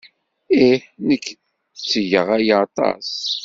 [0.67, 1.25] Ih, nekk
[1.79, 3.11] ttgeɣ aya aṭas.